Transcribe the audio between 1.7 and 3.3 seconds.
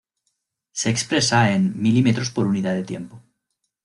milímetros por unidad de tiempo.